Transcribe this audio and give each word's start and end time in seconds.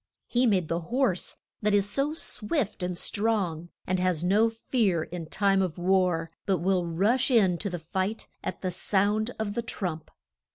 He 0.25 0.47
made 0.47 0.67
the 0.67 0.79
horse 0.79 1.37
that 1.61 1.75
is 1.75 1.87
so 1.87 2.15
swift 2.15 2.81
and 2.81 2.97
strong, 2.97 3.69
and 3.85 3.99
has 3.99 4.23
no 4.23 4.49
fear 4.49 5.03
in 5.03 5.27
time 5.27 5.61
of 5.61 5.77
war, 5.77 6.31
but 6.47 6.57
will 6.57 6.87
rush 6.87 7.29
in 7.29 7.59
to 7.59 7.69
the 7.69 7.77
fight 7.77 8.27
at 8.43 8.63
the 8.63 8.71
sound 8.71 9.29
of 9.37 9.53
the 9.53 9.61
trump. 9.61 10.09